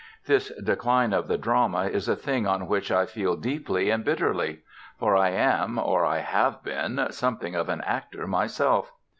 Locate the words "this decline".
0.25-1.13